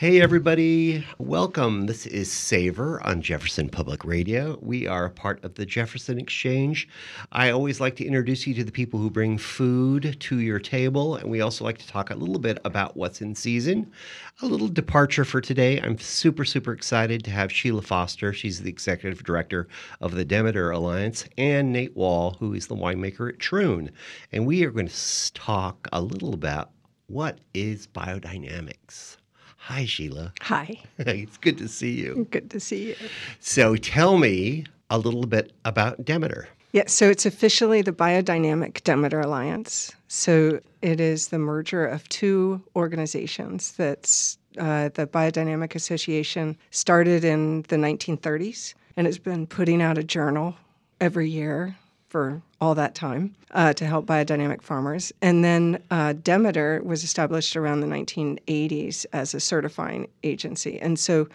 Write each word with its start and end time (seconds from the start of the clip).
Hey, 0.00 0.22
everybody. 0.22 1.04
Welcome. 1.18 1.84
This 1.84 2.06
is 2.06 2.32
Savor 2.32 3.06
on 3.06 3.20
Jefferson 3.20 3.68
Public 3.68 4.02
Radio. 4.02 4.58
We 4.62 4.86
are 4.86 5.04
a 5.04 5.10
part 5.10 5.44
of 5.44 5.56
the 5.56 5.66
Jefferson 5.66 6.18
Exchange. 6.18 6.88
I 7.32 7.50
always 7.50 7.80
like 7.80 7.96
to 7.96 8.06
introduce 8.06 8.46
you 8.46 8.54
to 8.54 8.64
the 8.64 8.72
people 8.72 8.98
who 8.98 9.10
bring 9.10 9.36
food 9.36 10.16
to 10.18 10.38
your 10.38 10.58
table, 10.58 11.16
and 11.16 11.30
we 11.30 11.42
also 11.42 11.66
like 11.66 11.76
to 11.76 11.86
talk 11.86 12.08
a 12.08 12.14
little 12.14 12.38
bit 12.38 12.58
about 12.64 12.96
what's 12.96 13.20
in 13.20 13.34
season. 13.34 13.92
A 14.40 14.46
little 14.46 14.68
departure 14.68 15.26
for 15.26 15.42
today. 15.42 15.78
I'm 15.82 15.98
super, 15.98 16.46
super 16.46 16.72
excited 16.72 17.22
to 17.24 17.30
have 17.30 17.52
Sheila 17.52 17.82
Foster. 17.82 18.32
She's 18.32 18.62
the 18.62 18.70
executive 18.70 19.22
director 19.22 19.68
of 20.00 20.14
the 20.14 20.24
Demeter 20.24 20.70
Alliance, 20.70 21.26
and 21.36 21.74
Nate 21.74 21.94
Wall, 21.94 22.38
who 22.40 22.54
is 22.54 22.68
the 22.68 22.74
winemaker 22.74 23.28
at 23.28 23.38
Troon. 23.38 23.90
And 24.32 24.46
we 24.46 24.64
are 24.64 24.70
going 24.70 24.88
to 24.88 25.32
talk 25.34 25.88
a 25.92 26.00
little 26.00 26.32
about 26.32 26.70
what 27.06 27.40
is 27.52 27.86
biodynamics. 27.86 29.18
Hi, 29.60 29.84
Sheila. 29.84 30.32
Hi. 30.40 30.80
it's 30.98 31.36
good 31.36 31.58
to 31.58 31.68
see 31.68 31.92
you. 31.92 32.26
Good 32.30 32.50
to 32.50 32.60
see 32.60 32.88
you. 32.88 32.96
So 33.38 33.76
tell 33.76 34.18
me 34.18 34.64
a 34.88 34.98
little 34.98 35.26
bit 35.26 35.52
about 35.64 36.04
Demeter. 36.04 36.48
Yeah, 36.72 36.84
so 36.86 37.10
it's 37.10 37.26
officially 37.26 37.82
the 37.82 37.92
Biodynamic 37.92 38.82
Demeter 38.84 39.20
Alliance. 39.20 39.94
So 40.08 40.60
it 40.82 41.00
is 41.00 41.28
the 41.28 41.38
merger 41.38 41.86
of 41.86 42.08
two 42.08 42.62
organizations 42.74 43.72
that's 43.72 44.38
uh, 44.58 44.88
the 44.94 45.06
Biodynamic 45.06 45.74
Association 45.74 46.56
started 46.70 47.24
in 47.24 47.62
the 47.62 47.76
1930s 47.76 48.74
and 48.96 49.06
has 49.06 49.18
been 49.18 49.46
putting 49.46 49.82
out 49.82 49.98
a 49.98 50.04
journal 50.04 50.54
every 51.00 51.28
year 51.28 51.76
for 52.10 52.42
all 52.60 52.74
that 52.74 52.94
time 52.94 53.34
uh, 53.52 53.72
to 53.72 53.86
help 53.86 54.04
biodynamic 54.04 54.60
farmers. 54.60 55.12
And 55.22 55.42
then 55.44 55.82
uh, 55.90 56.12
Demeter 56.12 56.82
was 56.84 57.04
established 57.04 57.56
around 57.56 57.80
the 57.80 57.86
1980s 57.86 59.06
as 59.12 59.32
a 59.32 59.40
certifying 59.40 60.08
agency. 60.24 60.78
And 60.80 60.98
so 60.98 61.28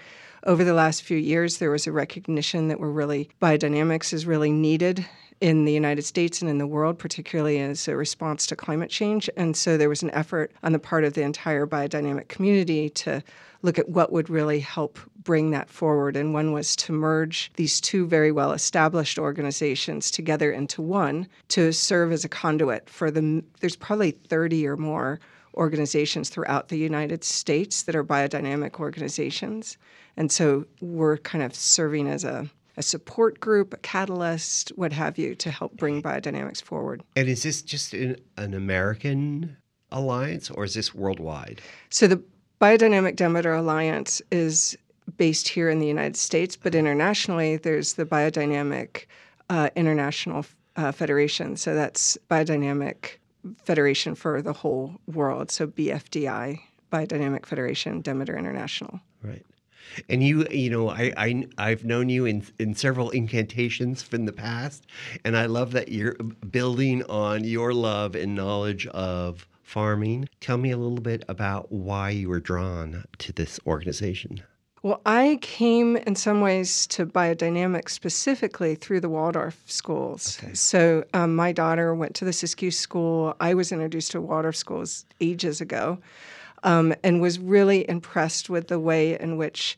over 0.44 0.64
the 0.64 0.74
last 0.74 1.02
few 1.02 1.18
years, 1.18 1.58
there 1.58 1.72
was 1.72 1.88
a 1.88 1.92
recognition 1.92 2.68
that 2.68 2.80
we're 2.80 2.90
really, 2.90 3.30
biodynamics 3.42 4.14
is 4.14 4.28
really 4.28 4.52
needed 4.52 5.06
in 5.42 5.66
the 5.66 5.72
United 5.72 6.04
States 6.04 6.42
and 6.42 6.50
in 6.50 6.58
the 6.58 6.68
world, 6.68 6.98
particularly 6.98 7.60
as 7.60 7.88
a 7.88 7.96
response 7.96 8.46
to 8.48 8.56
climate 8.56 8.90
change. 8.90 9.30
And 9.36 9.56
so 9.56 9.78
there 9.78 9.90
was 9.90 10.04
an 10.04 10.12
effort 10.12 10.52
on 10.64 10.72
the 10.72 10.80
part 10.80 11.04
of 11.04 11.14
the 11.14 11.24
entire 11.24 11.68
biodynamic 11.68 12.30
community 12.30 12.90
to 12.92 13.22
look 13.62 13.78
at 13.80 13.90
what 13.90 14.12
would 14.12 14.30
really 14.30 14.60
help 14.60 15.00
bring 15.24 15.52
that 15.52 15.70
forward. 15.70 16.16
And 16.16 16.34
one 16.34 16.54
was 16.54 16.76
to 16.78 16.94
merge 16.94 17.52
these 17.56 17.82
two 17.82 18.08
very 18.08 18.32
well 18.32 18.54
established 18.54 19.20
organizations 19.20 20.12
together 20.12 20.52
into 20.52 20.82
one 20.82 21.28
to 21.50 21.74
serve 21.74 22.12
as 22.12 22.24
a 22.24 22.30
conduit 22.30 22.90
for 22.90 23.12
the, 23.12 23.44
there's 23.60 23.76
probably 23.76 24.12
30 24.12 24.68
or 24.68 24.78
more 24.78 25.20
organizations 25.56 26.30
throughout 26.30 26.68
the 26.68 26.78
United 26.78 27.24
States 27.24 27.84
that 27.84 27.96
are 27.96 28.04
biodynamic 28.04 28.80
organizations. 28.80 29.78
And 30.18 30.32
so 30.32 30.66
we're 30.82 31.18
kind 31.18 31.44
of 31.44 31.56
serving 31.56 32.08
as 32.08 32.24
a 32.24 32.50
a 32.78 32.84
support 32.84 33.40
group, 33.40 33.74
a 33.74 33.78
catalyst, 33.78 34.70
what 34.76 34.92
have 34.94 35.18
you, 35.18 35.36
to 35.36 35.52
help 35.52 35.76
bring 35.78 36.02
biodynamics 36.02 36.62
forward. 36.62 37.04
And 37.16 37.28
is 37.28 37.44
this 37.44 37.62
just 37.62 37.94
an, 37.94 38.18
an 38.38 38.54
American 38.54 39.58
alliance 39.92 40.50
or 40.50 40.66
is 40.66 40.74
this 40.74 40.94
worldwide? 40.94 41.62
So 41.90 42.08
the 42.08 42.22
Biodynamic 42.62 43.16
Demeter 43.16 43.54
Alliance 43.54 44.22
is 44.32 44.78
based 45.18 45.48
here 45.48 45.70
in 45.70 45.80
the 45.80 45.88
United 45.88 46.18
States, 46.18 46.56
but 46.56 46.74
internationally, 46.74 47.58
there's 47.58 47.94
the 47.94 48.06
Biodynamic 48.06 49.06
uh, 49.50 49.70
International 49.76 50.46
uh, 50.76 50.92
Federation. 50.92 51.58
So 51.58 51.76
that's 51.76 52.18
Biodynamic 52.30 53.18
Federation 53.64 54.16
for 54.16 54.42
the 54.42 54.54
whole 54.54 54.96
world. 55.08 55.52
So 55.52 55.68
BFDI, 55.68 56.60
Biodynamic 56.92 57.46
Federation, 57.46 58.02
Demeter 58.02 58.38
International. 58.38 59.00
Right. 59.22 59.46
And 60.10 60.24
you, 60.24 60.46
you 60.50 60.70
know, 60.70 60.90
I, 60.90 61.14
I 61.18 61.48
I've 61.58 61.86
known 61.86 62.10
you 62.10 62.26
in 62.26 62.44
in 62.60 62.76
several 62.76 63.10
incantations 63.12 64.02
from 64.02 64.26
the 64.26 64.34
past, 64.34 64.86
and 65.24 65.38
I 65.38 65.46
love 65.46 65.72
that 65.72 65.90
you're 65.90 66.16
building 66.50 67.04
on 67.04 67.44
your 67.44 67.74
love 67.74 68.16
and 68.16 68.36
knowledge 68.36 68.88
of 68.88 69.48
farming. 69.64 70.30
Tell 70.40 70.58
me 70.58 70.72
a 70.72 70.78
little 70.78 71.02
bit 71.02 71.24
about 71.28 71.72
why 71.72 72.12
you 72.12 72.30
were 72.30 72.40
drawn 72.40 73.06
to 73.20 73.32
this 73.34 73.60
organization. 73.66 74.44
Well, 74.84 75.02
I 75.04 75.40
came 75.42 75.98
in 75.98 76.16
some 76.16 76.42
ways 76.42 76.86
to 76.88 77.08
biodynamics 77.08 77.90
specifically 77.90 78.76
through 78.76 79.00
the 79.00 79.10
Waldorf 79.10 79.60
schools. 79.66 80.38
Okay. 80.44 80.54
So 80.54 81.04
um, 81.16 81.36
my 81.36 81.52
daughter 81.52 81.96
went 81.96 82.14
to 82.18 82.26
the 82.26 82.30
Siskiyou 82.30 82.72
school. 82.72 83.36
I 83.40 83.56
was 83.56 83.72
introduced 83.72 84.12
to 84.12 84.22
Waldorf 84.22 84.56
schools 84.56 85.06
ages 85.20 85.60
ago 85.60 85.98
um, 86.66 86.94
and 87.04 87.22
was 87.22 87.40
really 87.40 87.88
impressed 87.90 88.50
with 88.50 88.68
the 88.68 88.80
way 88.80 89.18
in 89.18 89.38
which 89.38 89.78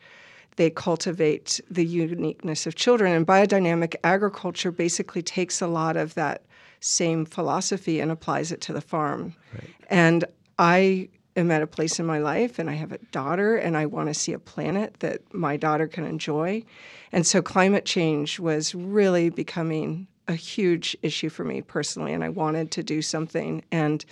they 0.55 0.71
cultivate 0.71 1.61
the 1.69 1.85
uniqueness 1.85 2.65
of 2.65 2.73
children. 2.73 3.13
And 3.13 3.27
biodynamic 3.27 3.95
agriculture 4.03 4.71
basically 4.71 5.21
takes 5.21 5.61
a 5.61 5.67
lot 5.67 5.97
of 5.97 6.15
that 6.15 6.43
same 6.79 7.25
philosophy 7.25 7.99
and 7.99 8.09
applies 8.09 8.51
it 8.51 8.61
to 8.61 8.73
the 8.73 8.81
farm. 8.81 9.35
Right. 9.53 9.69
And 9.89 10.25
I 10.57 11.09
am 11.35 11.51
at 11.51 11.61
a 11.61 11.67
place 11.67 11.99
in 11.99 12.05
my 12.05 12.17
life 12.17 12.57
and 12.57 12.69
I 12.69 12.73
have 12.73 12.91
a 12.91 12.97
daughter 13.11 13.57
and 13.57 13.77
I 13.77 13.85
want 13.85 14.07
to 14.07 14.13
see 14.13 14.33
a 14.33 14.39
planet 14.39 14.95
that 15.01 15.21
my 15.33 15.57
daughter 15.57 15.87
can 15.87 16.05
enjoy. 16.05 16.63
And 17.11 17.27
so 17.27 17.41
climate 17.41 17.85
change 17.85 18.39
was 18.39 18.73
really 18.73 19.29
becoming 19.29 20.07
a 20.27 20.33
huge 20.33 20.97
issue 21.03 21.29
for 21.29 21.43
me 21.43 21.61
personally 21.61 22.13
and 22.13 22.23
I 22.23 22.29
wanted 22.29 22.71
to 22.71 22.83
do 22.83 23.01
something 23.01 23.63
and 23.71 24.03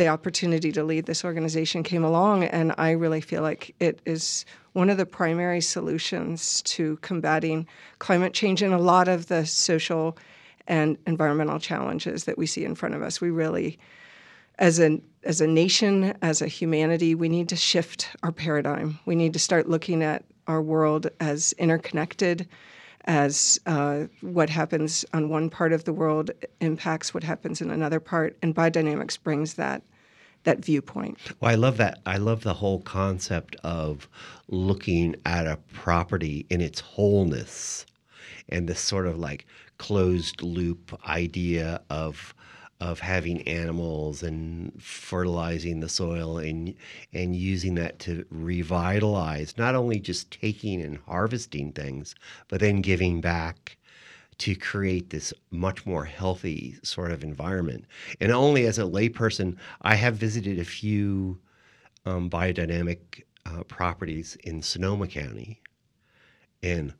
the 0.00 0.08
opportunity 0.08 0.72
to 0.72 0.82
lead 0.82 1.04
this 1.04 1.26
organization 1.26 1.82
came 1.82 2.02
along 2.02 2.42
and 2.44 2.72
I 2.78 2.92
really 2.92 3.20
feel 3.20 3.42
like 3.42 3.74
it 3.80 4.00
is 4.06 4.46
one 4.72 4.88
of 4.88 4.96
the 4.96 5.04
primary 5.04 5.60
solutions 5.60 6.62
to 6.62 6.96
combating 7.02 7.66
climate 7.98 8.32
change 8.32 8.62
and 8.62 8.72
a 8.72 8.78
lot 8.78 9.08
of 9.08 9.26
the 9.26 9.44
social 9.44 10.16
and 10.66 10.96
environmental 11.06 11.58
challenges 11.58 12.24
that 12.24 12.38
we 12.38 12.46
see 12.46 12.64
in 12.64 12.74
front 12.74 12.94
of 12.94 13.02
us. 13.02 13.20
We 13.20 13.28
really 13.28 13.78
as 14.58 14.80
a 14.80 15.02
as 15.22 15.42
a 15.42 15.46
nation, 15.46 16.14
as 16.22 16.40
a 16.40 16.48
humanity, 16.48 17.14
we 17.14 17.28
need 17.28 17.50
to 17.50 17.56
shift 17.56 18.08
our 18.22 18.32
paradigm. 18.32 18.98
We 19.04 19.16
need 19.16 19.34
to 19.34 19.38
start 19.38 19.68
looking 19.68 20.02
at 20.02 20.24
our 20.46 20.62
world 20.62 21.08
as 21.20 21.52
interconnected, 21.58 22.48
as 23.04 23.60
uh, 23.66 24.04
what 24.22 24.48
happens 24.48 25.04
on 25.12 25.28
one 25.28 25.50
part 25.50 25.74
of 25.74 25.84
the 25.84 25.92
world 25.92 26.30
impacts 26.62 27.12
what 27.12 27.22
happens 27.22 27.60
in 27.60 27.70
another 27.70 28.00
part, 28.00 28.38
and 28.40 28.54
biodynamics 28.54 29.22
brings 29.22 29.54
that 29.54 29.82
that 30.44 30.64
viewpoint. 30.64 31.18
Well, 31.40 31.50
I 31.50 31.54
love 31.54 31.76
that. 31.78 32.00
I 32.06 32.16
love 32.16 32.42
the 32.42 32.54
whole 32.54 32.80
concept 32.80 33.56
of 33.62 34.08
looking 34.48 35.16
at 35.26 35.46
a 35.46 35.58
property 35.72 36.46
in 36.50 36.60
its 36.60 36.80
wholeness, 36.80 37.86
and 38.48 38.68
this 38.68 38.80
sort 38.80 39.06
of 39.06 39.18
like 39.18 39.46
closed 39.78 40.42
loop 40.42 40.98
idea 41.08 41.80
of 41.90 42.34
of 42.80 42.98
having 42.98 43.46
animals 43.46 44.22
and 44.22 44.72
fertilizing 44.82 45.80
the 45.80 45.88
soil 45.88 46.38
and 46.38 46.74
and 47.12 47.36
using 47.36 47.74
that 47.74 47.98
to 47.98 48.24
revitalize 48.30 49.56
not 49.58 49.74
only 49.74 50.00
just 50.00 50.30
taking 50.30 50.80
and 50.80 50.98
harvesting 51.06 51.72
things 51.72 52.14
but 52.48 52.60
then 52.60 52.80
giving 52.80 53.20
back 53.20 53.76
to 54.40 54.54
create 54.54 55.10
this 55.10 55.32
much 55.50 55.86
more 55.86 56.04
healthy 56.04 56.76
sort 56.82 57.12
of 57.12 57.22
environment. 57.22 57.84
And 58.20 58.32
only 58.32 58.66
as 58.66 58.78
a 58.78 58.82
layperson 58.82 59.56
i 59.82 59.94
have 59.94 60.16
visited 60.16 60.58
a 60.58 60.64
few 60.64 61.38
um, 62.06 62.28
biodynamic 62.28 63.22
uh, 63.46 63.62
properties 63.64 64.36
in 64.44 64.62
sonoma 64.62 65.06
county. 65.06 65.60
And 66.62 66.92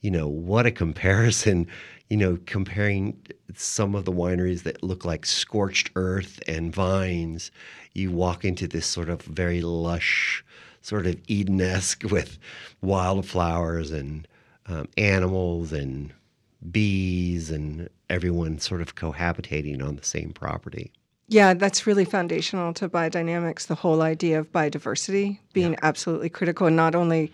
you 0.00 0.10
know 0.10 0.28
what 0.28 0.66
a 0.66 0.70
comparison 0.70 1.66
you 2.08 2.16
know, 2.16 2.38
comparing 2.46 3.20
some 3.54 3.94
of 3.94 4.04
the 4.04 4.12
wineries 4.12 4.62
that 4.62 4.82
look 4.82 5.04
like 5.04 5.26
scorched 5.26 5.90
earth 5.96 6.40
and 6.46 6.72
vines, 6.72 7.50
you 7.94 8.10
walk 8.12 8.44
into 8.44 8.68
this 8.68 8.86
sort 8.86 9.08
of 9.08 9.22
very 9.22 9.60
lush, 9.60 10.44
sort 10.82 11.06
of 11.06 11.16
Eden-esque 11.26 12.04
with 12.10 12.38
wildflowers 12.80 13.90
and 13.90 14.28
um, 14.66 14.88
animals 14.96 15.72
and 15.72 16.12
bees 16.70 17.50
and 17.50 17.88
everyone 18.08 18.58
sort 18.58 18.80
of 18.80 18.94
cohabitating 18.94 19.82
on 19.82 19.96
the 19.96 20.04
same 20.04 20.30
property. 20.30 20.92
Yeah, 21.28 21.54
that's 21.54 21.86
really 21.86 22.04
foundational 22.04 22.72
to 22.74 22.88
biodynamics. 22.88 23.66
The 23.66 23.74
whole 23.74 24.02
idea 24.02 24.38
of 24.38 24.52
biodiversity 24.52 25.38
being 25.52 25.72
yeah. 25.72 25.78
absolutely 25.82 26.28
critical, 26.28 26.68
and 26.68 26.76
not 26.76 26.94
only 26.94 27.32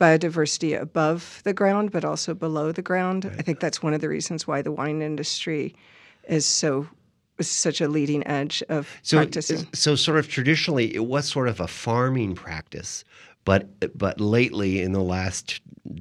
biodiversity 0.00 0.78
above 0.80 1.42
the 1.44 1.52
ground, 1.52 1.90
but 1.90 2.04
also 2.04 2.34
below 2.34 2.72
the 2.72 2.82
ground. 2.82 3.24
Right. 3.24 3.34
I 3.38 3.42
think 3.42 3.60
that's 3.60 3.82
one 3.82 3.94
of 3.94 4.00
the 4.00 4.08
reasons 4.08 4.46
why 4.46 4.62
the 4.62 4.72
wine 4.72 5.02
industry 5.02 5.74
is 6.28 6.46
so 6.46 6.88
was 7.38 7.50
such 7.50 7.82
a 7.82 7.88
leading 7.88 8.26
edge 8.26 8.62
of 8.70 8.88
So, 9.02 9.18
practicing. 9.18 9.66
so 9.74 9.94
sort 9.94 10.18
of 10.18 10.28
traditionally, 10.28 10.94
it 10.94 11.04
was 11.04 11.26
sort 11.26 11.48
of 11.48 11.60
a 11.60 11.68
farming 11.68 12.34
practice, 12.34 13.04
but 13.46 13.96
but 13.96 14.20
lately, 14.20 14.82
in 14.82 14.92
the 14.92 15.00
last 15.00 15.60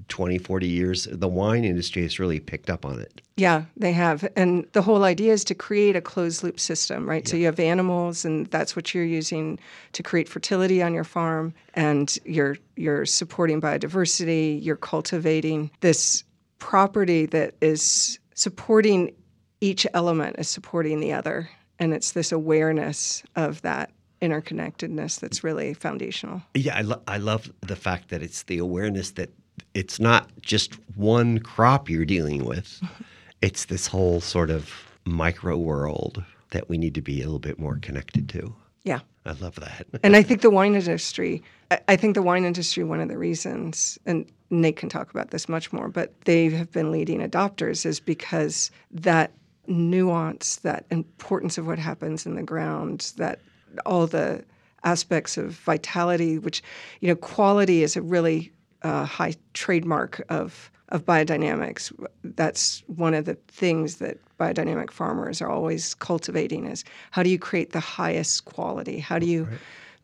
20, 0.10 0.40
40 0.40 0.68
years, 0.68 1.08
the 1.12 1.28
wine 1.28 1.64
industry 1.64 2.02
has 2.02 2.20
really 2.20 2.40
picked 2.40 2.72
up 2.72 2.84
on 2.84 3.00
it. 3.00 3.22
Yeah, 3.38 3.66
they 3.78 3.94
have. 3.94 4.28
And 4.36 4.68
the 4.74 4.82
whole 4.82 5.04
idea 5.04 5.32
is 5.32 5.44
to 5.46 5.56
create 5.56 5.96
a 5.96 6.02
closed 6.02 6.44
loop 6.44 6.60
system, 6.60 7.08
right? 7.08 7.28
So 7.28 7.38
you 7.38 7.46
have 7.46 7.60
animals 7.60 8.26
and 8.26 8.48
that's 8.48 8.76
what 8.76 8.96
you're 8.96 9.06
using 9.06 9.60
to 9.94 10.02
create 10.02 10.28
fertility 10.28 10.82
on 10.82 10.94
your 10.94 11.04
farm 11.04 11.54
and 11.76 12.18
you're 12.26 12.58
you're 12.76 13.06
supporting 13.06 13.62
biodiversity, 13.62 14.62
you're 14.62 14.76
cultivating 14.76 15.70
this 15.82 16.24
property 16.58 17.28
that 17.28 17.54
is 17.62 18.20
supporting 18.34 19.14
each 19.62 19.86
element 19.94 20.38
is 20.40 20.50
supporting 20.50 21.00
the 21.00 21.14
other. 21.14 21.48
And 21.78 21.94
it's 21.94 22.14
this 22.14 22.32
awareness 22.32 23.22
of 23.36 23.62
that 23.62 23.92
interconnectedness 24.22 25.20
that's 25.20 25.44
really 25.44 25.74
foundational. 25.74 26.42
Yeah, 26.54 26.78
I, 26.78 26.82
lo- 26.82 27.02
I 27.08 27.18
love 27.18 27.52
the 27.62 27.76
fact 27.76 28.10
that 28.10 28.22
it's 28.24 28.44
the 28.44 28.58
awareness 28.58 29.12
that 29.12 29.30
it's 29.74 30.00
not 30.00 30.30
just 30.42 30.74
one 30.96 31.40
crop 31.40 31.90
you're 31.90 32.06
dealing 32.06 32.46
with, 32.46 32.82
it's 33.42 33.66
this 33.66 33.88
whole 33.88 34.22
sort 34.22 34.50
of 34.50 34.72
micro 35.06 35.58
world 35.58 36.24
that 36.52 36.70
we 36.70 36.78
need 36.78 36.96
to 36.96 37.02
be 37.02 37.22
a 37.22 37.26
little 37.26 37.40
bit 37.40 37.60
more 37.60 37.78
connected 37.82 38.30
to. 38.30 38.56
Yeah. 38.84 39.00
I 39.26 39.32
love 39.34 39.56
that. 39.56 39.88
And 40.04 40.16
I 40.16 40.22
think 40.22 40.42
the 40.42 40.50
wine 40.50 40.76
industry, 40.76 41.44
I- 41.72 41.80
I 41.90 41.96
think 41.96 42.16
the 42.16 42.22
wine 42.22 42.46
industry, 42.46 42.84
one 42.84 43.02
of 43.02 43.10
the 43.10 43.18
reasons, 43.18 43.98
and 44.06 44.26
Nate 44.52 44.78
can 44.78 44.90
talk 44.90 45.10
about 45.10 45.32
this 45.32 45.50
much 45.50 45.74
more, 45.74 45.90
but 45.90 46.14
they 46.26 46.50
have 46.50 46.72
been 46.72 46.92
leading 46.92 47.20
adopters 47.20 47.86
is 47.86 48.00
because 48.00 48.70
that 48.92 49.32
nuance, 49.68 50.58
that 50.58 50.86
importance 50.92 51.58
of 51.58 51.66
what 51.66 51.80
happens 51.80 52.26
in 52.26 52.36
the 52.36 52.44
ground, 52.44 53.12
that 53.18 53.40
all 53.86 54.08
the 54.08 54.44
aspects 54.84 55.38
of 55.38 55.52
vitality, 55.52 56.38
which, 56.38 56.62
you 57.02 57.08
know, 57.08 57.16
quality 57.16 57.84
is 57.84 57.96
a 57.96 58.02
really 58.02 58.52
uh, 58.84 59.06
high 59.06 59.34
trademark 59.54 60.24
of 60.30 60.72
of 60.90 61.04
biodynamics. 61.04 61.92
That's 62.24 62.84
one 62.86 63.16
of 63.16 63.26
the 63.26 63.34
things 63.48 63.98
that 63.98 64.18
biodynamic 64.40 64.92
farmers 64.92 65.42
are 65.42 65.50
always 65.50 65.96
cultivating 65.96 66.68
is 66.68 66.84
how 67.12 67.24
do 67.24 67.30
you 67.30 67.40
create 67.40 67.72
the 67.72 67.80
highest 67.80 68.46
quality? 68.46 69.00
How 69.00 69.18
do 69.18 69.26
you 69.26 69.48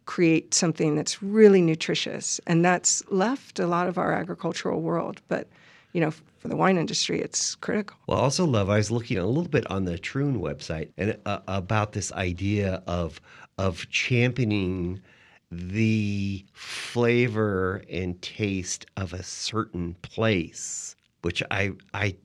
create 0.05 0.53
something 0.55 0.95
that's 0.95 1.21
really 1.21 1.61
nutritious? 1.61 2.41
And 2.47 2.65
that's 2.65 3.03
left 3.11 3.59
a 3.59 3.67
lot 3.67 3.87
of 3.87 3.99
our 3.99 4.11
agricultural 4.11 4.81
world, 4.81 5.21
but 5.27 5.47
you 5.93 5.99
know, 5.99 6.11
for 6.39 6.47
the 6.47 6.55
wine 6.55 6.77
industry, 6.77 7.21
it's 7.21 7.55
critical. 7.55 7.97
Well, 8.07 8.17
also 8.17 8.45
love. 8.45 8.69
I 8.69 8.77
was 8.77 8.89
looking 8.89 9.17
a 9.17 9.27
little 9.27 9.49
bit 9.49 9.69
on 9.69 9.85
the 9.85 9.97
Troon 9.97 10.39
website 10.39 10.89
and 10.97 11.17
uh, 11.25 11.39
about 11.47 11.91
this 11.91 12.11
idea 12.13 12.81
of 12.87 13.21
of 13.61 13.87
championing 13.91 14.99
the 15.51 16.43
flavor 16.51 17.83
and 17.91 18.19
taste 18.23 18.87
of 18.97 19.13
a 19.13 19.21
certain 19.21 19.93
place, 20.01 20.95
which 21.21 21.43
I 21.51 21.73
I 21.93 22.15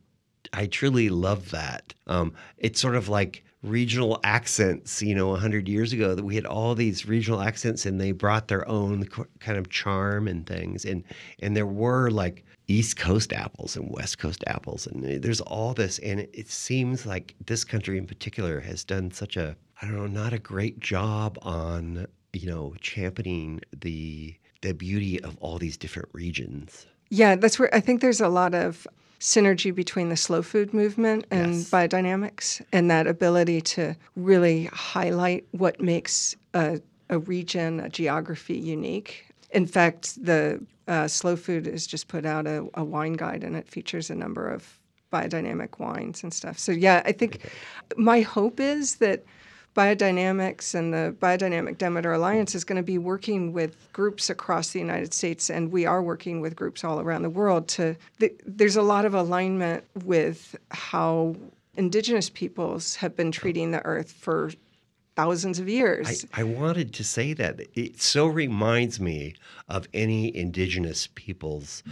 I 0.54 0.66
truly 0.66 1.10
love 1.10 1.50
that. 1.50 1.92
Um, 2.06 2.32
it's 2.56 2.80
sort 2.80 2.94
of 2.94 3.10
like 3.10 3.44
regional 3.62 4.18
accents. 4.24 5.02
You 5.02 5.14
know, 5.14 5.36
hundred 5.36 5.68
years 5.68 5.92
ago, 5.92 6.14
that 6.14 6.24
we 6.24 6.36
had 6.36 6.46
all 6.46 6.74
these 6.74 7.06
regional 7.06 7.42
accents, 7.42 7.84
and 7.84 8.00
they 8.00 8.12
brought 8.12 8.48
their 8.48 8.66
own 8.66 9.04
kind 9.38 9.58
of 9.58 9.68
charm 9.68 10.28
and 10.28 10.46
things. 10.46 10.86
And 10.86 11.04
and 11.40 11.54
there 11.54 11.66
were 11.66 12.10
like 12.10 12.46
East 12.66 12.96
Coast 12.96 13.34
apples 13.34 13.76
and 13.76 13.90
West 13.90 14.16
Coast 14.16 14.42
apples, 14.46 14.86
and 14.86 15.22
there's 15.22 15.42
all 15.42 15.74
this. 15.74 15.98
And 15.98 16.20
it, 16.20 16.30
it 16.32 16.48
seems 16.48 17.04
like 17.04 17.34
this 17.44 17.62
country 17.62 17.98
in 17.98 18.06
particular 18.06 18.60
has 18.60 18.84
done 18.84 19.10
such 19.10 19.36
a 19.36 19.54
I 19.82 19.86
don't 19.86 19.96
know, 19.96 20.06
not 20.06 20.32
a 20.32 20.38
great 20.38 20.80
job 20.80 21.38
on 21.42 22.06
you 22.32 22.46
know 22.48 22.74
championing 22.80 23.60
the 23.76 24.34
the 24.62 24.72
beauty 24.72 25.20
of 25.22 25.36
all 25.38 25.58
these 25.58 25.76
different 25.76 26.08
regions. 26.12 26.86
Yeah, 27.10 27.36
that's 27.36 27.58
where 27.58 27.72
I 27.74 27.80
think 27.80 28.00
there's 28.00 28.20
a 28.20 28.28
lot 28.28 28.54
of 28.54 28.86
synergy 29.20 29.74
between 29.74 30.08
the 30.08 30.16
slow 30.16 30.42
food 30.42 30.74
movement 30.74 31.26
and 31.30 31.54
Yes. 31.54 31.70
biodynamics 31.70 32.62
and 32.72 32.90
that 32.90 33.06
ability 33.06 33.60
to 33.62 33.96
really 34.16 34.64
highlight 34.72 35.46
what 35.52 35.80
makes 35.80 36.36
a, 36.52 36.80
a 37.08 37.18
region, 37.18 37.80
a 37.80 37.88
geography 37.88 38.56
unique. 38.58 39.26
In 39.50 39.66
fact, 39.66 40.22
the 40.22 40.60
uh, 40.88 41.08
slow 41.08 41.36
food 41.36 41.66
has 41.66 41.86
just 41.86 42.08
put 42.08 42.26
out 42.26 42.46
a, 42.46 42.66
a 42.74 42.84
wine 42.84 43.14
guide 43.14 43.42
and 43.44 43.56
it 43.56 43.68
features 43.68 44.10
a 44.10 44.14
number 44.14 44.48
of 44.48 44.78
biodynamic 45.12 45.78
wines 45.78 46.22
and 46.22 46.34
stuff. 46.34 46.58
So, 46.58 46.72
yeah, 46.72 47.02
I 47.06 47.12
think 47.12 47.38
my 47.96 48.20
hope 48.20 48.60
is 48.60 48.96
that 48.96 49.24
biodynamics 49.76 50.74
and 50.74 50.92
the 50.92 51.14
Biodynamic 51.20 51.78
Demeter 51.78 52.12
Alliance 52.12 52.54
is 52.54 52.64
going 52.64 52.76
to 52.76 52.82
be 52.82 52.98
working 52.98 53.52
with 53.52 53.76
groups 53.92 54.30
across 54.30 54.70
the 54.70 54.78
United 54.78 55.12
States, 55.12 55.50
and 55.50 55.70
we 55.70 55.84
are 55.84 56.02
working 56.02 56.40
with 56.40 56.56
groups 56.56 56.82
all 56.82 56.98
around 57.00 57.22
the 57.22 57.30
world. 57.30 57.68
To 57.68 57.94
th- 58.18 58.40
there's 58.46 58.76
a 58.76 58.82
lot 58.82 59.04
of 59.04 59.14
alignment 59.14 59.84
with 60.04 60.56
how 60.70 61.36
Indigenous 61.76 62.30
peoples 62.30 62.96
have 62.96 63.14
been 63.14 63.30
treating 63.30 63.70
the 63.70 63.84
earth 63.84 64.10
for 64.10 64.50
thousands 65.14 65.58
of 65.58 65.68
years. 65.68 66.26
I, 66.32 66.40
I 66.40 66.42
wanted 66.44 66.94
to 66.94 67.04
say 67.04 67.34
that 67.34 67.60
it 67.74 68.00
so 68.00 68.26
reminds 68.26 68.98
me 68.98 69.34
of 69.68 69.88
any 69.92 70.34
indigenous 70.34 71.08
peoples. 71.14 71.82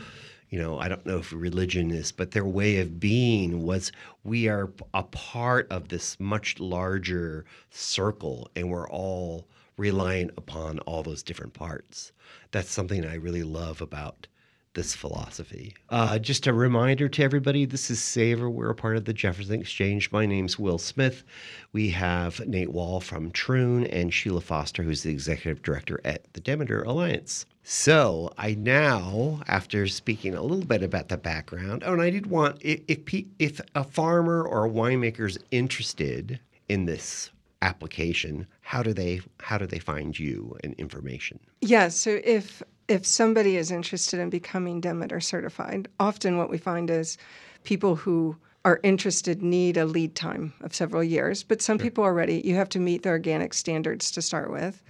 You 0.55 0.61
know, 0.61 0.79
I 0.79 0.87
don't 0.87 1.05
know 1.05 1.19
if 1.19 1.33
religion 1.33 1.91
is, 1.91 2.12
but 2.12 2.31
their 2.31 2.45
way 2.45 2.79
of 2.79 3.01
being 3.01 3.62
was 3.62 3.91
we 4.23 4.47
are 4.47 4.71
a 4.95 5.03
part 5.03 5.67
of 5.69 5.89
this 5.89 6.21
much 6.21 6.61
larger 6.61 7.45
circle 7.71 8.49
and 8.55 8.71
we're 8.71 8.89
all 8.89 9.49
reliant 9.77 10.31
upon 10.37 10.79
all 10.79 11.03
those 11.03 11.25
different 11.25 11.55
parts. 11.55 12.12
That's 12.53 12.71
something 12.71 13.05
I 13.05 13.17
really 13.17 13.43
love 13.43 13.83
about 13.83 14.29
this 14.75 14.94
philosophy. 14.94 15.75
Uh, 15.88 16.19
just 16.19 16.47
a 16.47 16.53
reminder 16.53 17.09
to 17.09 17.23
everybody 17.23 17.65
this 17.65 17.91
is 17.91 18.03
Savor. 18.03 18.50
We're 18.50 18.71
a 18.71 18.75
part 18.75 18.97
of 18.97 19.05
the 19.05 19.12
Jefferson 19.12 19.61
Exchange. 19.61 20.12
My 20.12 20.26
name's 20.26 20.59
Will 20.59 20.79
Smith. 20.79 21.25
We 21.73 21.91
have 21.91 22.47
Nate 22.47 22.73
Wall 22.73 23.00
from 23.00 23.31
Troon 23.31 23.87
and 23.87 24.12
Sheila 24.12 24.41
Foster, 24.41 24.82
who's 24.82 25.03
the 25.03 25.12
executive 25.12 25.62
director 25.62 26.00
at 26.05 26.32
the 26.35 26.41
Demeter 26.41 26.82
Alliance. 26.82 27.47
So 27.62 28.32
I 28.37 28.55
now, 28.55 29.41
after 29.49 29.87
speaking 29.87 30.35
a 30.35 30.43
little 30.43 30.67
bit 30.67 30.82
about 30.82 31.09
the 31.09 31.17
background, 31.17 31.82
oh, 31.87 31.94
and 31.94 32.03
I 32.03 32.11
did 32.11 32.26
want 32.26 32.59
if 32.61 32.81
if, 32.88 33.25
if 33.38 33.61
a 33.75 33.85
farmer 33.85 34.43
or 34.43 34.67
a 34.67 34.71
winemaker 34.71 35.26
is 35.26 35.38
interested 35.50 36.41
in 36.69 36.85
this 36.85 37.31
application, 37.62 38.47
how 38.61 38.82
do 38.82 38.93
they 38.93 39.21
how 39.41 39.56
do 39.56 39.67
they 39.67 39.79
find 39.79 40.19
you 40.19 40.56
and 40.62 40.75
information? 40.75 41.41
Yeah, 41.62 41.88
so 41.88 42.21
if 42.23 42.62
if 42.89 43.07
somebody 43.07 43.57
is 43.57 43.71
interested 43.71 44.21
in 44.21 44.31
becoming 44.31 44.81
Demeter 44.81 45.21
certified, 45.21 45.89
often 45.99 46.39
what 46.39 46.51
we 46.51 46.59
find 46.59 46.91
is 46.91 47.19
people 47.65 47.97
who 47.97 48.37
are 48.65 48.79
interested 48.83 49.43
need 49.43 49.77
a 49.77 49.85
lead 49.85 50.15
time 50.15 50.55
of 50.63 50.75
several 50.75 51.05
years, 51.05 51.43
but 51.43 51.61
some 51.61 51.77
people 51.79 52.03
are 52.03 52.15
ready. 52.15 52.41
You 52.45 52.55
have 52.55 52.71
to 52.71 52.79
meet 52.79 53.03
the 53.03 53.11
organic 53.11 53.53
standards 53.53 54.11
to 54.13 54.23
start 54.23 54.51
with. 54.51 54.83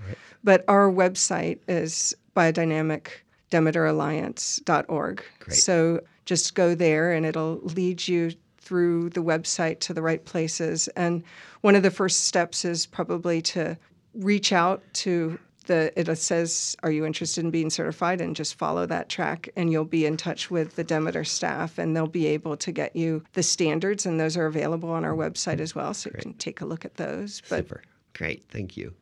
But 0.44 0.64
our 0.69 0.88
website 0.91 1.58
is 1.67 2.14
biodynamicdemeteralliance.org. 2.37 5.25
Great. 5.41 5.56
So 5.56 6.01
just 6.24 6.55
go 6.55 6.74
there 6.74 7.13
and 7.13 7.27
it'll 7.27 7.60
lead 7.63 8.06
you 8.06 8.32
through 8.58 9.10
the 9.10 9.22
website 9.22 9.81
to 9.81 9.93
the 9.93 10.03
right 10.03 10.24
places. 10.24 10.86
And 10.89 11.24
one 11.63 11.74
of 11.74 11.82
the 11.82 11.91
first 11.91 12.27
steps 12.27 12.65
is 12.65 12.86
probably 12.86 13.43
to 13.43 13.77
reach 14.15 14.53
out 14.53 14.82
to 14.94 15.39
the 15.64 15.92
it 15.98 16.14
says 16.16 16.76
are 16.82 16.90
you 16.90 17.04
interested 17.04 17.44
in 17.44 17.50
being 17.50 17.70
certified 17.70 18.20
and 18.20 18.36
just 18.36 18.54
follow 18.54 18.86
that 18.86 19.08
track 19.08 19.48
and 19.56 19.70
you'll 19.70 19.84
be 19.84 20.06
in 20.06 20.16
touch 20.16 20.50
with 20.50 20.76
the 20.76 20.84
Demeter 20.84 21.24
staff 21.24 21.78
and 21.78 21.96
they'll 21.96 22.06
be 22.06 22.26
able 22.26 22.56
to 22.56 22.72
get 22.72 22.94
you 22.94 23.22
the 23.32 23.42
standards 23.42 24.06
and 24.06 24.18
those 24.18 24.36
are 24.36 24.46
available 24.46 24.90
on 24.90 25.04
our 25.04 25.14
website 25.14 25.60
as 25.60 25.74
well 25.74 25.94
so 25.94 26.10
you 26.14 26.20
can 26.20 26.34
take 26.34 26.60
a 26.60 26.66
look 26.66 26.84
at 26.84 26.94
those 26.96 27.42
but 27.48 27.58
Super. 27.58 27.82
Great. 28.14 28.44
Thank 28.48 28.76
you. 28.76 28.94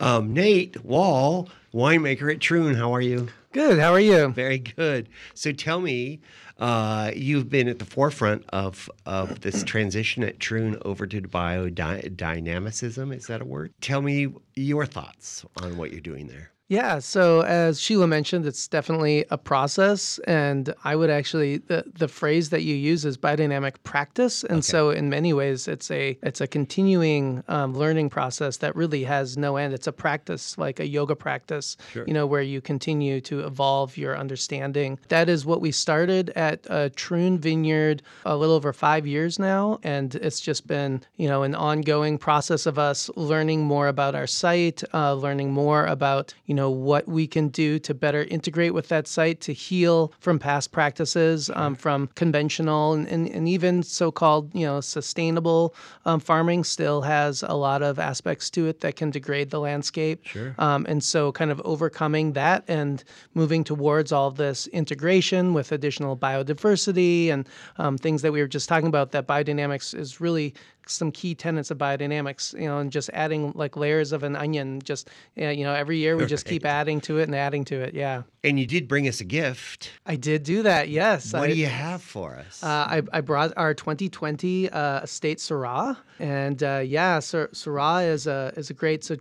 Um, 0.00 0.34
Nate 0.34 0.84
Wall, 0.84 1.48
winemaker 1.72 2.32
at 2.32 2.40
Troon. 2.40 2.74
How 2.74 2.94
are 2.94 3.00
you? 3.00 3.28
Good. 3.52 3.78
How 3.78 3.92
are 3.92 4.00
you? 4.00 4.28
Very 4.28 4.58
good. 4.58 5.08
So 5.34 5.52
tell 5.52 5.80
me, 5.80 6.20
uh, 6.60 7.10
you've 7.16 7.48
been 7.48 7.68
at 7.68 7.78
the 7.78 7.84
forefront 7.84 8.44
of, 8.50 8.90
of 9.06 9.40
this 9.40 9.64
transition 9.64 10.22
at 10.22 10.38
Troon 10.38 10.76
over 10.84 11.06
to 11.06 11.22
biodynamicism. 11.22 13.14
Is 13.14 13.26
that 13.26 13.40
a 13.40 13.44
word? 13.44 13.72
Tell 13.80 14.02
me 14.02 14.28
your 14.54 14.84
thoughts 14.86 15.44
on 15.62 15.76
what 15.76 15.90
you're 15.90 16.00
doing 16.00 16.26
there. 16.26 16.52
Yeah, 16.70 17.00
so 17.00 17.40
as 17.40 17.80
Sheila 17.80 18.06
mentioned, 18.06 18.46
it's 18.46 18.68
definitely 18.68 19.24
a 19.28 19.36
process, 19.36 20.20
and 20.20 20.72
I 20.84 20.94
would 20.94 21.10
actually 21.10 21.56
the 21.56 21.82
the 21.98 22.06
phrase 22.06 22.50
that 22.50 22.62
you 22.62 22.76
use 22.76 23.04
is 23.04 23.18
biodynamic 23.18 23.74
practice, 23.82 24.44
and 24.44 24.58
okay. 24.58 24.62
so 24.62 24.90
in 24.90 25.10
many 25.10 25.32
ways, 25.32 25.66
it's 25.66 25.90
a 25.90 26.16
it's 26.22 26.40
a 26.40 26.46
continuing 26.46 27.42
um, 27.48 27.74
learning 27.74 28.08
process 28.08 28.58
that 28.58 28.76
really 28.76 29.02
has 29.02 29.36
no 29.36 29.56
end. 29.56 29.74
It's 29.74 29.88
a 29.88 29.92
practice 29.92 30.56
like 30.58 30.78
a 30.78 30.86
yoga 30.86 31.16
practice, 31.16 31.76
sure. 31.90 32.04
you 32.06 32.14
know, 32.14 32.24
where 32.24 32.40
you 32.40 32.60
continue 32.60 33.20
to 33.22 33.40
evolve 33.40 33.96
your 33.96 34.16
understanding. 34.16 35.00
That 35.08 35.28
is 35.28 35.44
what 35.44 35.60
we 35.60 35.72
started 35.72 36.30
at 36.36 36.68
uh, 36.70 36.90
Troon 36.94 37.36
Vineyard 37.36 38.00
a 38.24 38.36
little 38.36 38.54
over 38.54 38.72
five 38.72 39.08
years 39.08 39.40
now, 39.40 39.80
and 39.82 40.14
it's 40.14 40.38
just 40.38 40.68
been 40.68 41.02
you 41.16 41.26
know 41.26 41.42
an 41.42 41.56
ongoing 41.56 42.16
process 42.16 42.64
of 42.64 42.78
us 42.78 43.10
learning 43.16 43.64
more 43.64 43.88
about 43.88 44.14
our 44.14 44.28
site, 44.28 44.84
uh, 44.94 45.14
learning 45.14 45.50
more 45.50 45.84
about 45.86 46.32
you 46.46 46.54
know 46.54 46.59
know 46.60 46.70
what 46.70 47.08
we 47.08 47.26
can 47.26 47.48
do 47.48 47.78
to 47.80 47.94
better 47.94 48.24
integrate 48.24 48.74
with 48.74 48.88
that 48.88 49.06
site 49.06 49.40
to 49.40 49.52
heal 49.52 50.12
from 50.20 50.38
past 50.38 50.72
practices, 50.72 51.50
um, 51.54 51.74
from 51.74 52.08
conventional 52.14 52.92
and, 52.92 53.08
and, 53.08 53.28
and, 53.28 53.48
even 53.48 53.82
so-called 53.82 54.54
you 54.54 54.66
know 54.66 54.80
sustainable 54.80 55.74
um, 56.04 56.20
farming 56.20 56.62
still 56.62 57.00
has 57.02 57.42
a 57.42 57.54
lot 57.54 57.82
of 57.82 57.98
aspects 57.98 58.50
to 58.50 58.66
it 58.66 58.80
that 58.80 58.96
can 58.96 59.10
degrade 59.10 59.50
the 59.50 59.58
landscape. 59.58 60.24
Sure. 60.26 60.54
Um, 60.58 60.86
and 60.88 61.02
so 61.02 61.32
kind 61.32 61.50
of 61.50 61.60
overcoming 61.64 62.32
that 62.34 62.64
and 62.68 63.02
moving 63.34 63.64
towards 63.64 64.12
all 64.12 64.30
this 64.30 64.66
integration 64.68 65.54
with 65.54 65.72
additional 65.72 66.16
biodiversity 66.16 67.28
and 67.28 67.48
um, 67.78 67.98
things 67.98 68.22
that 68.22 68.32
we 68.32 68.40
were 68.40 68.48
just 68.48 68.68
talking 68.68 68.88
about. 68.88 69.12
That 69.12 69.26
biodynamics 69.26 69.94
is 69.94 70.20
really 70.20 70.54
some 70.86 71.12
key 71.12 71.34
tenets 71.34 71.70
of 71.70 71.78
biodynamics, 71.78 72.54
you 72.54 72.66
know, 72.66 72.78
and 72.78 72.90
just 72.90 73.10
adding 73.12 73.52
like 73.54 73.76
layers 73.76 74.12
of 74.12 74.22
an 74.22 74.36
onion. 74.36 74.80
Just 74.82 75.08
you 75.36 75.64
know, 75.64 75.74
every 75.74 75.98
year 75.98 76.16
we 76.16 76.26
just 76.26 76.46
keep 76.46 76.64
adding 76.64 77.00
to 77.02 77.18
it 77.18 77.24
and 77.24 77.34
adding 77.34 77.64
to 77.66 77.80
it. 77.80 77.94
Yeah. 77.94 78.22
And 78.42 78.58
you 78.58 78.66
did 78.66 78.88
bring 78.88 79.06
us 79.06 79.20
a 79.20 79.24
gift. 79.24 79.90
I 80.06 80.16
did 80.16 80.44
do 80.44 80.62
that. 80.62 80.88
Yes. 80.88 81.32
What 81.32 81.42
I, 81.42 81.48
do 81.48 81.54
you 81.54 81.66
have 81.66 82.02
for 82.02 82.36
us? 82.36 82.62
Uh, 82.62 82.66
I, 82.66 83.02
I 83.12 83.20
brought 83.20 83.52
our 83.56 83.74
2020 83.74 84.70
uh, 84.70 85.00
estate 85.00 85.38
Syrah, 85.38 85.96
and 86.18 86.62
uh, 86.62 86.82
yeah, 86.84 87.18
Syrah 87.18 88.08
is 88.08 88.26
a 88.26 88.52
is 88.56 88.70
a 88.70 88.74
great. 88.74 89.04
So 89.04 89.16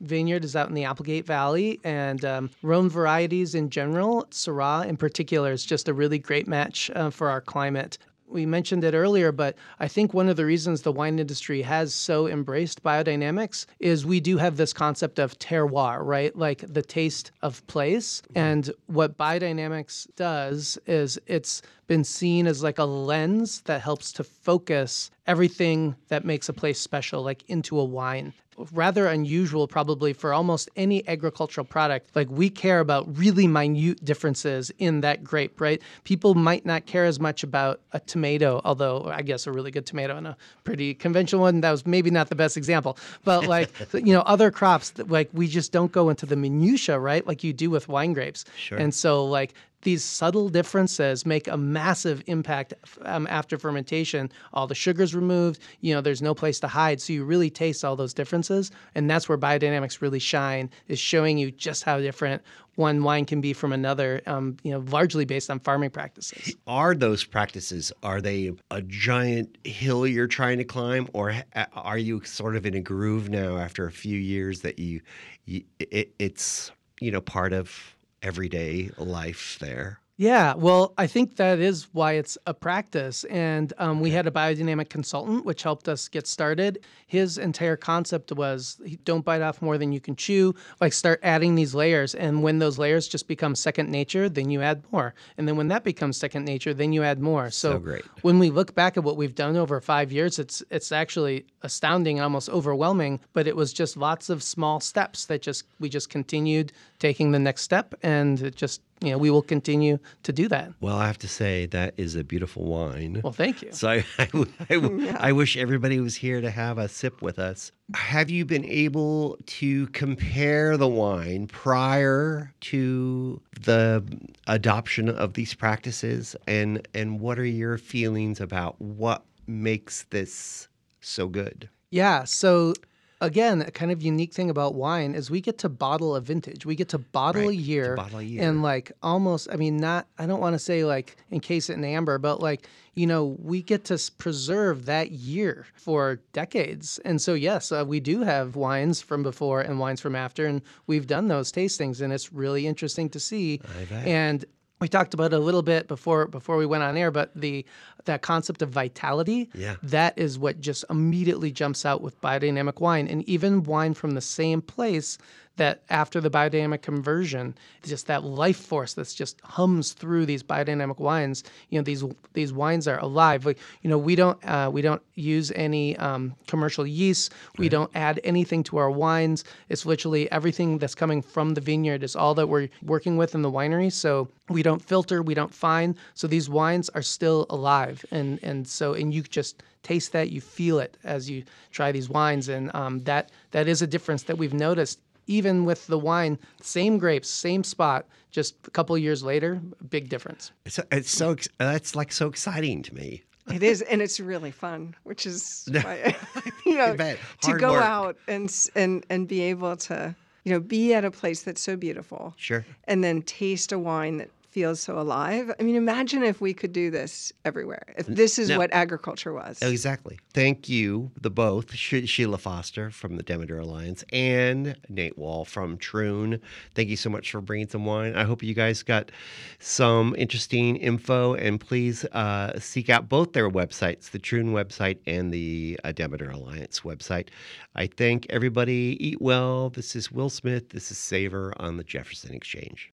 Vineyard 0.00 0.44
is 0.44 0.56
out 0.56 0.68
in 0.68 0.74
the 0.74 0.84
Applegate 0.84 1.26
Valley, 1.26 1.80
and 1.84 2.24
um, 2.24 2.50
Rhone 2.62 2.88
varieties 2.88 3.54
in 3.54 3.70
general, 3.70 4.26
Syrah 4.30 4.86
in 4.86 4.96
particular, 4.96 5.52
is 5.52 5.64
just 5.64 5.88
a 5.88 5.94
really 5.94 6.18
great 6.18 6.46
match 6.46 6.90
uh, 6.94 7.10
for 7.10 7.28
our 7.28 7.40
climate 7.40 7.98
we 8.30 8.46
mentioned 8.46 8.84
it 8.84 8.94
earlier, 8.94 9.32
but 9.32 9.56
I 9.78 9.88
think 9.88 10.14
one 10.14 10.28
of 10.28 10.36
the 10.36 10.44
reasons 10.44 10.82
the 10.82 10.92
wine 10.92 11.18
industry 11.18 11.62
has 11.62 11.94
so 11.94 12.26
embraced 12.26 12.82
biodynamics 12.82 13.66
is 13.78 14.06
we 14.06 14.20
do 14.20 14.38
have 14.38 14.56
this 14.56 14.72
concept 14.72 15.18
of 15.18 15.38
terroir, 15.38 16.04
right? 16.04 16.34
Like 16.36 16.64
the 16.66 16.82
taste 16.82 17.32
of 17.42 17.66
place. 17.66 18.22
Mm-hmm. 18.22 18.38
And 18.38 18.70
what 18.86 19.18
biodynamics 19.18 20.06
does 20.16 20.78
is 20.86 21.18
it's 21.26 21.62
been 21.90 22.04
seen 22.04 22.46
as 22.46 22.62
like 22.62 22.78
a 22.78 22.84
lens 22.84 23.62
that 23.62 23.80
helps 23.80 24.12
to 24.12 24.22
focus 24.22 25.10
everything 25.26 25.96
that 26.06 26.24
makes 26.24 26.48
a 26.48 26.52
place 26.52 26.78
special, 26.78 27.20
like 27.20 27.42
into 27.48 27.80
a 27.80 27.84
wine 27.84 28.32
rather 28.72 29.06
unusual 29.06 29.66
probably 29.66 30.12
for 30.12 30.32
almost 30.32 30.68
any 30.76 31.06
agricultural 31.08 31.64
product. 31.64 32.14
Like 32.14 32.28
we 32.30 32.50
care 32.50 32.80
about 32.80 33.16
really 33.16 33.46
minute 33.46 34.04
differences 34.04 34.70
in 34.78 35.00
that 35.00 35.24
grape, 35.24 35.60
right? 35.60 35.80
People 36.04 36.34
might 36.34 36.66
not 36.66 36.86
care 36.86 37.04
as 37.04 37.18
much 37.18 37.42
about 37.42 37.80
a 37.92 38.00
tomato, 38.00 38.60
although 38.64 39.04
I 39.04 39.22
guess 39.22 39.46
a 39.46 39.52
really 39.52 39.70
good 39.70 39.86
tomato 39.86 40.16
and 40.16 40.26
a 40.26 40.36
pretty 40.64 40.94
conventional 40.94 41.42
one 41.42 41.60
that 41.60 41.70
was 41.70 41.86
maybe 41.86 42.10
not 42.10 42.28
the 42.28 42.34
best 42.34 42.56
example. 42.56 42.98
But 43.24 43.46
like 43.46 43.70
you 43.94 44.12
know, 44.12 44.22
other 44.22 44.50
crops 44.50 44.92
like 44.98 45.30
we 45.32 45.48
just 45.48 45.72
don't 45.72 45.92
go 45.92 46.08
into 46.08 46.26
the 46.26 46.36
minutia, 46.36 46.98
right? 46.98 47.26
Like 47.26 47.42
you 47.44 47.52
do 47.52 47.70
with 47.70 47.88
wine 47.88 48.12
grapes. 48.12 48.44
Sure. 48.56 48.78
And 48.78 48.94
so 48.94 49.24
like 49.24 49.54
these 49.82 50.04
subtle 50.04 50.48
differences 50.48 51.24
make 51.24 51.48
a 51.48 51.56
massive 51.56 52.22
impact 52.26 52.74
um, 53.02 53.26
after 53.30 53.58
fermentation. 53.58 54.30
All 54.52 54.66
the 54.66 54.74
sugar's 54.74 55.14
removed, 55.14 55.60
you 55.80 55.94
know, 55.94 56.00
there's 56.00 56.22
no 56.22 56.34
place 56.34 56.60
to 56.60 56.68
hide. 56.68 57.00
So 57.00 57.12
you 57.12 57.24
really 57.24 57.50
taste 57.50 57.84
all 57.84 57.96
those 57.96 58.12
differences. 58.14 58.70
And 58.94 59.10
that's 59.10 59.28
where 59.28 59.38
biodynamics 59.38 60.00
really 60.00 60.18
shine, 60.18 60.70
is 60.88 60.98
showing 60.98 61.38
you 61.38 61.50
just 61.50 61.82
how 61.82 61.98
different 61.98 62.42
one 62.76 63.02
wine 63.02 63.26
can 63.26 63.40
be 63.40 63.52
from 63.52 63.72
another, 63.72 64.22
um, 64.26 64.56
you 64.62 64.70
know, 64.70 64.78
largely 64.90 65.24
based 65.24 65.50
on 65.50 65.60
farming 65.60 65.90
practices. 65.90 66.54
Are 66.66 66.94
those 66.94 67.24
practices, 67.24 67.92
are 68.02 68.20
they 68.20 68.52
a 68.70 68.82
giant 68.82 69.58
hill 69.64 70.06
you're 70.06 70.26
trying 70.26 70.58
to 70.58 70.64
climb? 70.64 71.08
Or 71.12 71.34
are 71.74 71.98
you 71.98 72.22
sort 72.24 72.56
of 72.56 72.64
in 72.64 72.74
a 72.74 72.80
groove 72.80 73.28
now 73.28 73.56
after 73.56 73.86
a 73.86 73.92
few 73.92 74.18
years 74.18 74.60
that 74.60 74.78
you, 74.78 75.00
you 75.44 75.64
it, 75.78 76.14
it's, 76.18 76.70
you 77.00 77.10
know, 77.10 77.20
part 77.20 77.52
of 77.52 77.96
everyday 78.22 78.90
life 78.98 79.58
there. 79.60 80.00
Yeah, 80.20 80.52
well, 80.52 80.92
I 80.98 81.06
think 81.06 81.36
that 81.36 81.60
is 81.60 81.88
why 81.92 82.12
it's 82.12 82.36
a 82.46 82.52
practice. 82.52 83.24
And 83.24 83.72
um, 83.78 84.00
we 84.00 84.10
had 84.10 84.26
a 84.26 84.30
biodynamic 84.30 84.90
consultant, 84.90 85.46
which 85.46 85.62
helped 85.62 85.88
us 85.88 86.08
get 86.08 86.26
started. 86.26 86.80
His 87.06 87.38
entire 87.38 87.78
concept 87.78 88.30
was 88.30 88.78
don't 89.04 89.24
bite 89.24 89.40
off 89.40 89.62
more 89.62 89.78
than 89.78 89.92
you 89.92 90.00
can 90.00 90.16
chew, 90.16 90.54
like 90.78 90.92
start 90.92 91.20
adding 91.22 91.54
these 91.54 91.74
layers. 91.74 92.14
And 92.14 92.42
when 92.42 92.58
those 92.58 92.76
layers 92.76 93.08
just 93.08 93.28
become 93.28 93.54
second 93.54 93.88
nature, 93.88 94.28
then 94.28 94.50
you 94.50 94.60
add 94.60 94.84
more. 94.92 95.14
And 95.38 95.48
then 95.48 95.56
when 95.56 95.68
that 95.68 95.84
becomes 95.84 96.18
second 96.18 96.44
nature, 96.44 96.74
then 96.74 96.92
you 96.92 97.02
add 97.02 97.18
more. 97.18 97.50
So, 97.50 97.72
so 97.72 97.78
great. 97.78 98.04
when 98.20 98.38
we 98.38 98.50
look 98.50 98.74
back 98.74 98.98
at 98.98 99.04
what 99.04 99.16
we've 99.16 99.34
done 99.34 99.56
over 99.56 99.80
five 99.80 100.12
years, 100.12 100.38
it's, 100.38 100.62
it's 100.70 100.92
actually 100.92 101.46
astounding 101.62 102.18
and 102.18 102.24
almost 102.24 102.50
overwhelming, 102.50 103.20
but 103.32 103.46
it 103.46 103.56
was 103.56 103.72
just 103.72 103.96
lots 103.96 104.28
of 104.28 104.42
small 104.42 104.80
steps 104.80 105.24
that 105.26 105.40
just 105.40 105.64
we 105.78 105.88
just 105.88 106.10
continued 106.10 106.72
taking 107.00 107.32
the 107.32 107.38
next 107.38 107.62
step 107.62 107.94
and 108.02 108.40
it 108.40 108.54
just 108.54 108.82
you 109.02 109.12
know, 109.12 109.18
we 109.18 109.30
will 109.30 109.42
continue 109.42 109.98
to 110.24 110.32
do 110.32 110.46
that. 110.48 110.72
Well, 110.80 110.96
I 110.96 111.06
have 111.06 111.18
to 111.18 111.28
say 111.28 111.64
that 111.66 111.94
is 111.96 112.14
a 112.16 112.22
beautiful 112.22 112.66
wine. 112.66 113.20
Well, 113.24 113.32
thank 113.32 113.62
you. 113.62 113.72
So 113.72 113.88
I, 113.88 114.04
I, 114.18 114.28
I, 114.68 114.74
yeah. 114.74 115.16
I, 115.18 115.32
wish 115.32 115.56
everybody 115.56 116.00
was 116.00 116.16
here 116.16 116.42
to 116.42 116.50
have 116.50 116.76
a 116.76 116.86
sip 116.86 117.22
with 117.22 117.38
us. 117.38 117.72
Have 117.94 118.28
you 118.28 118.44
been 118.44 118.64
able 118.66 119.38
to 119.46 119.86
compare 119.88 120.76
the 120.76 120.86
wine 120.86 121.46
prior 121.46 122.52
to 122.60 123.40
the 123.58 124.04
adoption 124.46 125.08
of 125.08 125.32
these 125.32 125.54
practices, 125.54 126.36
and 126.46 126.86
and 126.92 127.20
what 127.20 127.38
are 127.38 127.44
your 127.44 127.78
feelings 127.78 128.38
about 128.38 128.80
what 128.80 129.24
makes 129.46 130.04
this 130.10 130.68
so 131.00 131.26
good? 131.26 131.70
Yeah. 131.90 132.24
So 132.24 132.74
again, 133.20 133.62
a 133.62 133.70
kind 133.70 133.92
of 133.92 134.02
unique 134.02 134.32
thing 134.32 134.50
about 134.50 134.74
wine 134.74 135.14
is 135.14 135.30
we 135.30 135.40
get 135.40 135.58
to 135.58 135.68
bottle 135.68 136.16
a 136.16 136.20
vintage. 136.20 136.64
We 136.64 136.74
get 136.74 136.88
to 136.90 136.98
bottle, 136.98 137.42
right. 137.42 137.50
a, 137.50 137.54
year 137.54 137.96
bottle 137.96 138.18
a 138.18 138.22
year 138.22 138.42
and 138.42 138.62
like 138.62 138.92
almost, 139.02 139.48
I 139.52 139.56
mean, 139.56 139.76
not, 139.76 140.06
I 140.18 140.26
don't 140.26 140.40
want 140.40 140.54
to 140.54 140.58
say 140.58 140.84
like 140.84 141.16
encase 141.30 141.70
it 141.70 141.74
in 141.74 141.84
amber, 141.84 142.18
but 142.18 142.40
like, 142.40 142.66
you 142.94 143.06
know, 143.06 143.36
we 143.40 143.62
get 143.62 143.84
to 143.86 143.98
preserve 144.18 144.86
that 144.86 145.12
year 145.12 145.66
for 145.74 146.20
decades. 146.32 146.98
And 147.04 147.20
so, 147.20 147.34
yes, 147.34 147.70
uh, 147.72 147.84
we 147.86 148.00
do 148.00 148.22
have 148.22 148.56
wines 148.56 149.00
from 149.00 149.22
before 149.22 149.60
and 149.60 149.78
wines 149.78 150.00
from 150.00 150.16
after, 150.16 150.46
and 150.46 150.60
we've 150.86 151.06
done 151.06 151.28
those 151.28 151.52
tastings, 151.52 152.00
and 152.00 152.12
it's 152.12 152.32
really 152.32 152.66
interesting 152.66 153.08
to 153.10 153.20
see. 153.20 153.60
And 154.06 154.44
we 154.80 154.88
talked 154.88 155.14
about 155.14 155.32
it 155.32 155.36
a 155.36 155.38
little 155.38 155.62
bit 155.62 155.88
before 155.88 156.26
before 156.26 156.56
we 156.56 156.66
went 156.66 156.82
on 156.82 156.96
air, 156.96 157.10
but 157.10 157.30
the 157.34 157.64
that 158.06 158.22
concept 158.22 158.62
of 158.62 158.70
vitality, 158.70 159.50
yeah. 159.54 159.76
that 159.82 160.18
is 160.18 160.38
what 160.38 160.60
just 160.60 160.84
immediately 160.88 161.52
jumps 161.52 161.84
out 161.84 162.00
with 162.00 162.20
biodynamic 162.20 162.80
wine. 162.80 163.06
And 163.06 163.22
even 163.28 163.62
wine 163.62 163.94
from 163.94 164.12
the 164.14 164.20
same 164.20 164.62
place 164.62 165.18
that 165.60 165.82
after 165.90 166.22
the 166.22 166.30
biodynamic 166.30 166.80
conversion, 166.80 167.54
just 167.84 168.06
that 168.06 168.24
life 168.24 168.56
force 168.56 168.94
that's 168.94 169.12
just 169.12 169.38
hums 169.42 169.92
through 169.92 170.24
these 170.24 170.42
biodynamic 170.42 170.98
wines. 170.98 171.44
You 171.68 171.78
know, 171.78 171.82
these 171.82 172.02
these 172.32 172.50
wines 172.50 172.88
are 172.88 172.98
alive. 172.98 173.44
Like, 173.44 173.58
you 173.82 173.90
know, 173.90 173.98
we 173.98 174.16
don't 174.16 174.38
uh, 174.42 174.70
we 174.72 174.80
don't 174.80 175.02
use 175.16 175.52
any 175.54 175.98
um, 175.98 176.34
commercial 176.46 176.86
yeast. 176.86 177.34
We 177.58 177.66
right. 177.66 177.72
don't 177.72 177.90
add 177.94 178.20
anything 178.24 178.62
to 178.64 178.78
our 178.78 178.90
wines. 178.90 179.44
It's 179.68 179.84
literally 179.84 180.32
everything 180.32 180.78
that's 180.78 180.94
coming 180.94 181.20
from 181.20 181.52
the 181.52 181.60
vineyard 181.60 182.02
is 182.02 182.16
all 182.16 182.34
that 182.36 182.46
we're 182.48 182.70
working 182.82 183.18
with 183.18 183.34
in 183.34 183.42
the 183.42 183.50
winery. 183.50 183.92
So 183.92 184.28
we 184.48 184.62
don't 184.62 184.80
filter, 184.80 185.20
we 185.20 185.34
don't 185.34 185.52
fine. 185.52 185.94
So 186.14 186.26
these 186.26 186.48
wines 186.48 186.88
are 186.94 187.02
still 187.02 187.44
alive, 187.50 188.02
and 188.10 188.40
and 188.42 188.66
so 188.66 188.94
and 188.94 189.12
you 189.12 189.22
just 189.22 189.62
taste 189.82 190.12
that, 190.12 190.30
you 190.30 190.40
feel 190.40 190.78
it 190.78 190.96
as 191.04 191.28
you 191.28 191.42
try 191.70 191.92
these 191.92 192.08
wines, 192.08 192.48
and 192.48 192.74
um, 192.74 193.04
that 193.04 193.30
that 193.50 193.68
is 193.68 193.82
a 193.82 193.86
difference 193.86 194.22
that 194.22 194.38
we've 194.38 194.54
noticed 194.54 195.00
even 195.30 195.64
with 195.64 195.86
the 195.86 195.98
wine, 195.98 196.38
same 196.60 196.98
grapes, 196.98 197.30
same 197.30 197.62
spot, 197.62 198.04
just 198.32 198.56
a 198.66 198.70
couple 198.70 198.98
years 198.98 199.22
later, 199.22 199.62
big 199.88 200.08
difference. 200.08 200.50
It's, 200.66 200.80
it's 200.90 201.10
so 201.10 201.36
that's 201.58 201.94
like 201.94 202.10
so 202.10 202.26
exciting 202.28 202.82
to 202.82 202.94
me. 202.94 203.22
It 203.50 203.62
is, 203.62 203.80
and 203.82 204.02
it's 204.02 204.18
really 204.18 204.50
fun, 204.50 204.96
which 205.04 205.26
is 205.26 205.68
why, 205.82 206.16
you 206.66 206.76
know 206.76 206.96
to 206.96 207.56
go 207.56 207.72
work. 207.72 207.84
out 207.84 208.16
and 208.26 208.52
and 208.74 209.06
and 209.08 209.28
be 209.28 209.40
able 209.42 209.76
to 209.76 210.14
you 210.44 210.52
know 210.52 210.60
be 210.60 210.94
at 210.94 211.04
a 211.04 211.12
place 211.12 211.42
that's 211.42 211.62
so 211.62 211.76
beautiful. 211.76 212.34
Sure. 212.36 212.66
And 212.84 213.04
then 213.04 213.22
taste 213.22 213.70
a 213.70 213.78
wine 213.78 214.16
that 214.18 214.30
feels 214.50 214.80
so 214.80 214.98
alive. 214.98 215.52
I 215.58 215.62
mean, 215.62 215.76
imagine 215.76 216.22
if 216.22 216.40
we 216.40 216.52
could 216.54 216.72
do 216.72 216.90
this 216.90 217.32
everywhere. 217.44 217.94
If 217.96 218.06
this 218.06 218.38
is 218.38 218.48
No. 218.48 218.58
what 218.58 218.72
agriculture 218.72 219.32
was. 219.32 219.60
Exactly. 219.62 220.18
Thank 220.34 220.68
you, 220.68 221.10
the 221.20 221.30
both, 221.30 221.74
Sh- 221.74 222.06
Sheila 222.06 222.38
Foster 222.38 222.90
from 222.90 223.16
the 223.16 223.22
Demeter 223.22 223.58
Alliance 223.58 224.04
and 224.12 224.76
Nate 224.88 225.18
Wall 225.18 225.44
from 225.44 225.76
Troon. 225.76 226.40
Thank 226.74 226.88
you 226.88 226.96
so 226.96 227.10
much 227.10 227.30
for 227.30 227.40
bringing 227.40 227.68
some 227.68 227.84
wine. 227.84 228.14
I 228.14 228.24
hope 228.24 228.42
you 228.42 228.54
guys 228.54 228.82
got 228.82 229.10
some 229.58 230.14
interesting 230.16 230.76
info, 230.76 231.34
and 231.34 231.60
please 231.60 232.04
uh, 232.06 232.58
seek 232.58 232.88
out 232.88 233.08
both 233.08 233.32
their 233.32 233.50
websites, 233.50 234.10
the 234.10 234.18
Troon 234.18 234.52
website 234.52 234.98
and 235.06 235.32
the 235.32 235.78
uh, 235.84 235.92
Demeter 235.92 236.30
Alliance 236.30 236.80
website. 236.80 237.28
I 237.76 237.86
thank 237.86 238.26
everybody. 238.30 238.96
Eat 239.00 239.20
well. 239.20 239.70
This 239.70 239.94
is 239.94 240.10
Will 240.10 240.30
Smith. 240.30 240.70
This 240.70 240.90
is 240.90 240.98
Savor 240.98 241.52
on 241.58 241.76
the 241.76 241.84
Jefferson 241.84 242.34
Exchange. 242.34 242.88